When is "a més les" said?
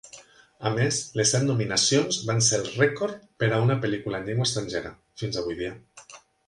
0.69-1.33